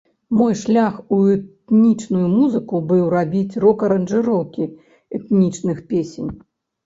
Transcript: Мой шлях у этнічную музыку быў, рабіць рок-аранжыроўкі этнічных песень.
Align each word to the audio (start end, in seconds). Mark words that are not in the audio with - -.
Мой 0.37 0.53
шлях 0.59 0.95
у 1.15 1.17
этнічную 1.33 2.27
музыку 2.37 2.79
быў, 2.91 3.03
рабіць 3.15 3.59
рок-аранжыроўкі 3.65 4.67
этнічных 5.19 5.77
песень. 5.93 6.31